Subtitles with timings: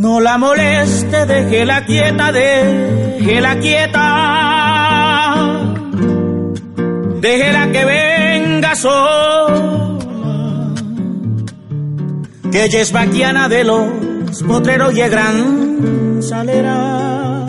[0.00, 4.04] la moleste, déjela quieta, déjela quieta.
[7.20, 10.74] Déjela que venga sola.
[12.50, 17.44] Que ella es vaquiana de los potreros y es gran salera.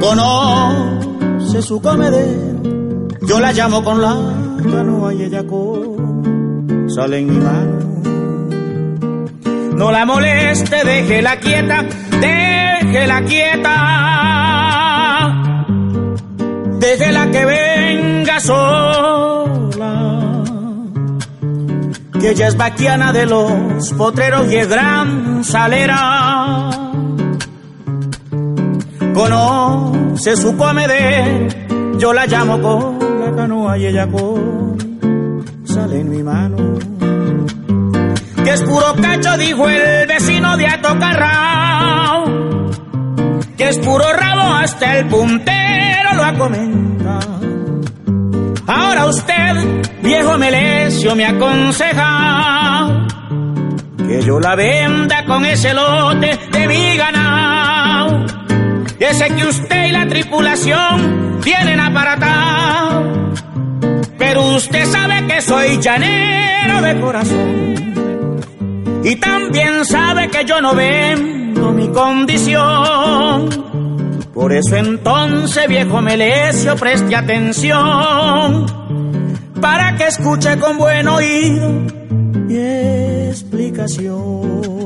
[0.00, 2.50] Conoce su comedero.
[3.22, 4.16] Yo la llamo con la
[4.70, 8.09] canoa y ella con sale en mi mano
[9.80, 11.82] no la moleste, déjela quieta,
[12.20, 13.76] déjela quieta.
[16.78, 19.94] Déjela que venga sola.
[22.20, 26.70] Que ella es vaquiana de los potreros y es gran salera.
[29.14, 31.48] Conoce su comedero,
[31.98, 34.76] yo la llamo con la canoa y ella con
[35.64, 36.90] sale en mi mano
[38.44, 42.24] que es puro cacho, dijo el vecino de Atocarrao,
[43.56, 47.40] que es puro rabo, hasta el puntero lo ha comentado.
[48.66, 53.06] Ahora usted, viejo Melesio, me aconseja
[53.98, 58.24] que yo la venda con ese lote de mi ganado,
[58.98, 63.30] ese que usted y la tripulación tienen aparatado.
[64.18, 67.79] Pero usted sabe que soy llanero de corazón
[69.02, 73.48] y también sabe que yo no vendo mi condición.
[74.34, 78.66] Por eso entonces, viejo Melesio, preste atención
[79.60, 81.68] para que escuche con buen oído
[82.46, 82.56] mi
[83.28, 84.79] explicación.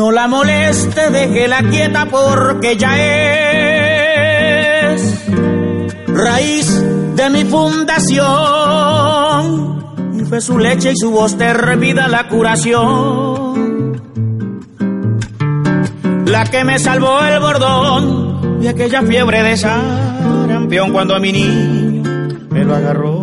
[0.00, 2.96] No la moleste, déjela quieta porque ya
[4.94, 5.02] es
[6.06, 6.82] raíz
[7.16, 8.24] de mi fundación.
[10.18, 14.00] Y fue su leche y su voz vida la curación.
[16.24, 22.02] La que me salvó el bordón de aquella fiebre de sarampión cuando a mi niño
[22.48, 23.20] me lo agarró.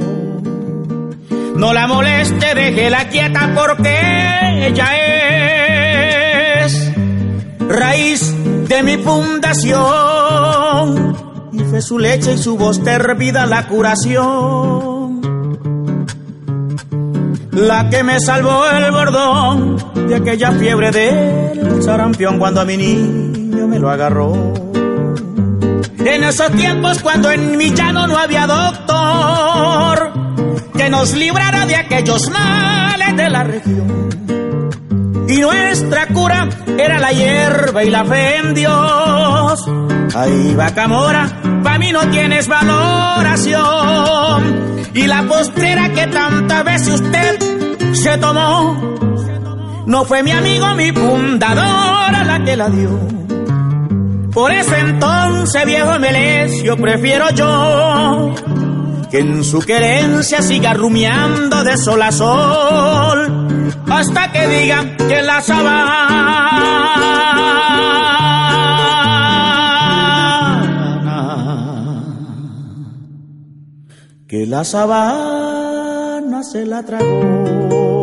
[1.55, 4.97] No la moleste, déjela quieta porque ella es
[7.77, 8.33] raíz
[8.67, 9.77] de mi fundación.
[11.53, 15.21] Y fue su leche y su voz terpida la curación.
[17.51, 19.77] La que me salvó el bordón
[20.07, 24.53] de aquella fiebre del sarampión cuando a mi niño me lo agarró.
[25.99, 30.11] En esos tiempos cuando en mi llano no había doctor
[30.77, 34.47] que nos librara de aquellos males de la región
[35.27, 39.69] y nuestra cura era la hierba y la fe en Dios.
[40.15, 41.27] Ahí va Camora,
[41.63, 43.57] pa' mí no tienes valoración.
[44.93, 47.39] Y la postrera que tantas veces usted
[47.93, 48.95] se tomó,
[49.85, 52.97] no fue mi amigo, mi fundadora la que la dio.
[54.31, 58.33] Por eso entonces, viejo Melesio, prefiero yo
[59.09, 63.47] que en su querencia siga rumiando de sol a sol
[63.89, 65.94] hasta que digan que la sabana,
[74.28, 77.97] que la sabana se la tragó.